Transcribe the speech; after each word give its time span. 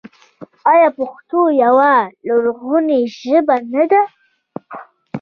آیا 0.71 0.89
پښتو 0.97 1.39
یوه 1.63 1.93
لرغونې 2.27 2.99
ژبه 3.19 3.55
نه 3.73 3.83
ده؟ 3.91 4.01